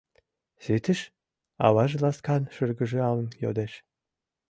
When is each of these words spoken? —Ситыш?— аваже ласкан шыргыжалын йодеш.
—Ситыш?— 0.63 0.99
аваже 1.65 1.97
ласкан 2.03 2.41
шыргыжалын 2.55 3.27
йодеш. 3.43 3.73